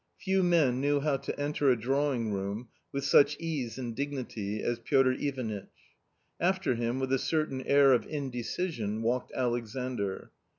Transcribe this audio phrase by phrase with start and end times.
[0.17, 4.79] Few men knew how to enter a drawing room with such ease and dignity as
[4.79, 5.69] Piotr Ivanitch.
[6.39, 10.31] After him, with a certain air of indecision, walked Alexandr.